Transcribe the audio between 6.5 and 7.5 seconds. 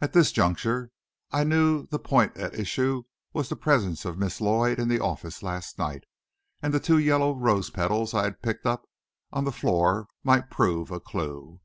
and the two yellow